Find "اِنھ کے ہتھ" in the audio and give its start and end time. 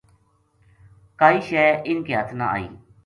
1.87-2.33